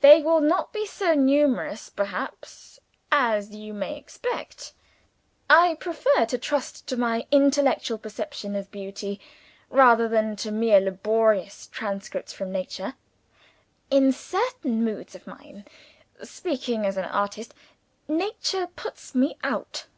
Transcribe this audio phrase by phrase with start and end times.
[0.00, 2.78] They will not be so numerous, perhaps,
[3.12, 4.72] as you may expect.
[5.50, 9.20] I prefer to trust to my intellectual perception of beauty,
[9.68, 12.94] rather than to mere laborious transcripts from Nature.
[13.90, 15.66] In certain moods of mine
[16.22, 17.52] (speaking as an artist)
[18.08, 19.88] Nature puts me out.'"